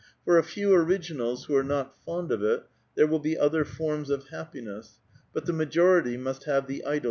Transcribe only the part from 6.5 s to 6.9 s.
the